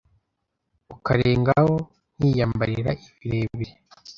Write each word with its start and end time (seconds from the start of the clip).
ukarengaho 0.95 1.75
nkiyambarira 2.17 2.91
ibirebire, 3.25 3.73